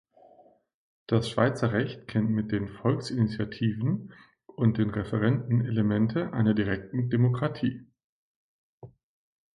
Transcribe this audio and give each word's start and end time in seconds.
Das 1.05 1.29
Schweizer 1.29 1.73
Recht 1.73 2.07
kennt 2.07 2.31
mit 2.31 2.51
den 2.51 2.69
Volksinitiativen 2.69 4.11
und 4.47 4.79
den 4.79 4.89
Referenden 4.89 5.63
Elemente 5.63 6.33
einer 6.33 6.55
direkten 6.55 7.11
Demokratie. 7.11 7.85